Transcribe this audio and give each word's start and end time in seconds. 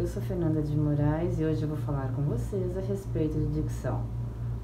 eu 0.00 0.06
sou 0.06 0.22
Fernanda 0.22 0.62
de 0.62 0.74
Moraes 0.74 1.38
e 1.38 1.44
hoje 1.44 1.62
eu 1.62 1.68
vou 1.68 1.76
falar 1.76 2.10
com 2.16 2.22
vocês 2.22 2.74
a 2.74 2.80
respeito 2.80 3.38
de 3.38 3.60
dicção. 3.60 4.00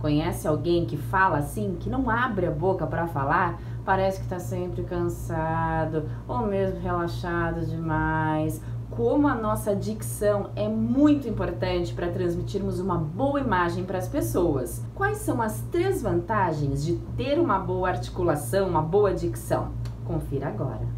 Conhece 0.00 0.48
alguém 0.48 0.84
que 0.84 0.96
fala 0.96 1.38
assim, 1.38 1.76
que 1.78 1.88
não 1.88 2.10
abre 2.10 2.46
a 2.46 2.50
boca 2.50 2.84
para 2.84 3.06
falar? 3.06 3.60
Parece 3.84 4.18
que 4.18 4.24
está 4.24 4.40
sempre 4.40 4.82
cansado 4.82 6.08
ou 6.26 6.44
mesmo 6.46 6.80
relaxado 6.80 7.64
demais. 7.64 8.60
Como 8.90 9.28
a 9.28 9.34
nossa 9.36 9.74
dicção 9.74 10.50
é 10.56 10.66
muito 10.68 11.28
importante 11.28 11.94
para 11.94 12.10
transmitirmos 12.10 12.80
uma 12.80 12.96
boa 12.96 13.38
imagem 13.38 13.84
para 13.84 13.98
as 13.98 14.08
pessoas. 14.08 14.84
Quais 14.96 15.18
são 15.18 15.40
as 15.40 15.60
três 15.70 16.02
vantagens 16.02 16.84
de 16.84 16.96
ter 17.16 17.38
uma 17.38 17.60
boa 17.60 17.88
articulação, 17.88 18.68
uma 18.68 18.82
boa 18.82 19.14
dicção? 19.14 19.70
Confira 20.04 20.48
agora. 20.48 20.88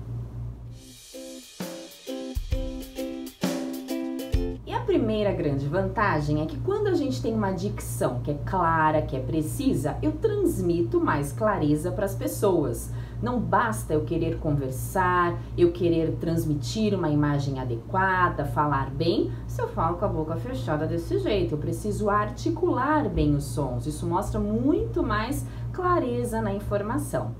Primeira 4.92 5.32
grande 5.32 5.66
vantagem 5.66 6.42
é 6.42 6.44
que 6.44 6.58
quando 6.58 6.88
a 6.88 6.92
gente 6.92 7.22
tem 7.22 7.32
uma 7.32 7.50
dicção 7.50 8.20
que 8.20 8.30
é 8.30 8.38
clara, 8.44 9.00
que 9.00 9.16
é 9.16 9.20
precisa, 9.20 9.96
eu 10.02 10.12
transmito 10.12 11.00
mais 11.00 11.32
clareza 11.32 11.90
para 11.90 12.04
as 12.04 12.14
pessoas. 12.14 12.92
Não 13.22 13.40
basta 13.40 13.94
eu 13.94 14.04
querer 14.04 14.36
conversar, 14.36 15.34
eu 15.56 15.72
querer 15.72 16.18
transmitir 16.20 16.92
uma 16.92 17.08
imagem 17.08 17.58
adequada, 17.58 18.44
falar 18.44 18.90
bem, 18.90 19.32
se 19.46 19.62
eu 19.62 19.68
falo 19.68 19.96
com 19.96 20.04
a 20.04 20.08
boca 20.08 20.36
fechada 20.36 20.86
desse 20.86 21.18
jeito. 21.20 21.54
Eu 21.54 21.58
preciso 21.58 22.10
articular 22.10 23.08
bem 23.08 23.34
os 23.34 23.44
sons. 23.44 23.86
Isso 23.86 24.06
mostra 24.06 24.38
muito 24.38 25.02
mais 25.02 25.46
clareza 25.72 26.42
na 26.42 26.52
informação. 26.52 27.34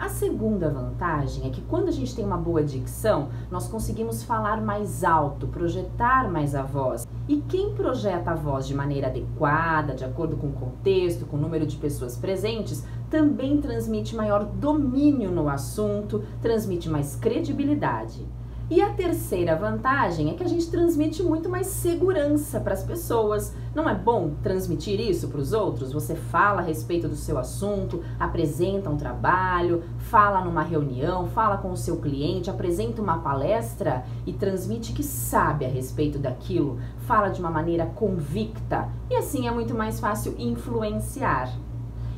A 0.00 0.08
segunda 0.08 0.70
vantagem 0.70 1.46
é 1.46 1.50
que 1.50 1.60
quando 1.60 1.88
a 1.88 1.92
gente 1.92 2.16
tem 2.16 2.24
uma 2.24 2.38
boa 2.38 2.64
dicção, 2.64 3.28
nós 3.50 3.68
conseguimos 3.68 4.22
falar 4.24 4.58
mais 4.58 5.04
alto, 5.04 5.46
projetar 5.46 6.32
mais 6.32 6.54
a 6.54 6.62
voz. 6.62 7.06
E 7.28 7.42
quem 7.42 7.74
projeta 7.74 8.30
a 8.30 8.34
voz 8.34 8.66
de 8.66 8.74
maneira 8.74 9.08
adequada, 9.08 9.94
de 9.94 10.02
acordo 10.02 10.38
com 10.38 10.46
o 10.46 10.52
contexto, 10.54 11.26
com 11.26 11.36
o 11.36 11.40
número 11.40 11.66
de 11.66 11.76
pessoas 11.76 12.16
presentes, 12.16 12.82
também 13.10 13.60
transmite 13.60 14.16
maior 14.16 14.46
domínio 14.46 15.30
no 15.30 15.50
assunto, 15.50 16.24
transmite 16.40 16.88
mais 16.88 17.14
credibilidade. 17.14 18.26
E 18.70 18.80
a 18.80 18.90
terceira 18.90 19.56
vantagem 19.56 20.30
é 20.30 20.34
que 20.34 20.44
a 20.44 20.48
gente 20.48 20.70
transmite 20.70 21.24
muito 21.24 21.48
mais 21.48 21.66
segurança 21.66 22.60
para 22.60 22.72
as 22.72 22.84
pessoas. 22.84 23.52
Não 23.74 23.88
é 23.90 23.94
bom 23.96 24.34
transmitir 24.44 25.00
isso 25.00 25.26
para 25.26 25.40
os 25.40 25.52
outros? 25.52 25.92
Você 25.92 26.14
fala 26.14 26.60
a 26.60 26.64
respeito 26.64 27.08
do 27.08 27.16
seu 27.16 27.36
assunto, 27.36 28.00
apresenta 28.16 28.88
um 28.88 28.96
trabalho, 28.96 29.82
fala 29.98 30.44
numa 30.44 30.62
reunião, 30.62 31.26
fala 31.30 31.58
com 31.58 31.72
o 31.72 31.76
seu 31.76 31.96
cliente, 31.96 32.48
apresenta 32.48 33.02
uma 33.02 33.18
palestra 33.18 34.04
e 34.24 34.32
transmite 34.32 34.92
que 34.92 35.02
sabe 35.02 35.64
a 35.64 35.68
respeito 35.68 36.16
daquilo, 36.16 36.78
fala 37.08 37.28
de 37.28 37.40
uma 37.40 37.50
maneira 37.50 37.86
convicta 37.86 38.88
e 39.10 39.16
assim 39.16 39.48
é 39.48 39.50
muito 39.50 39.74
mais 39.74 39.98
fácil 39.98 40.36
influenciar. 40.38 41.52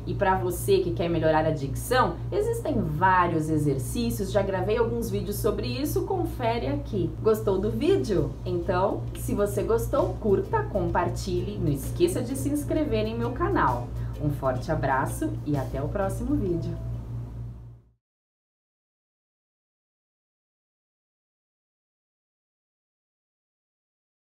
E 0.05 0.13
para 0.13 0.35
você 0.35 0.79
que 0.79 0.91
quer 0.91 1.09
melhorar 1.09 1.45
a 1.45 1.51
dicção, 1.51 2.15
existem 2.31 2.75
vários 2.81 3.49
exercícios, 3.49 4.31
já 4.31 4.41
gravei 4.41 4.77
alguns 4.77 5.09
vídeos 5.09 5.37
sobre 5.37 5.67
isso, 5.67 6.03
confere 6.03 6.67
aqui. 6.67 7.09
Gostou 7.21 7.57
do 7.57 7.71
vídeo? 7.71 8.31
Então, 8.45 9.03
se 9.19 9.33
você 9.33 9.63
gostou, 9.63 10.15
curta, 10.19 10.63
compartilhe, 10.63 11.57
não 11.57 11.71
esqueça 11.71 12.21
de 12.21 12.35
se 12.35 12.49
inscrever 12.49 13.05
em 13.05 13.17
meu 13.17 13.31
canal. 13.31 13.87
Um 14.21 14.29
forte 14.29 14.71
abraço 14.71 15.29
e 15.45 15.57
até 15.57 15.81
o 15.81 15.87
próximo 15.87 16.35
vídeo. 16.35 16.92